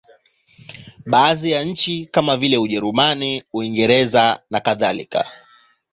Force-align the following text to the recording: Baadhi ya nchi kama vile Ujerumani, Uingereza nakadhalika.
Baadhi 1.05 1.51
ya 1.51 1.63
nchi 1.63 2.05
kama 2.05 2.37
vile 2.37 2.57
Ujerumani, 2.57 3.43
Uingereza 3.53 4.43
nakadhalika. 4.49 5.25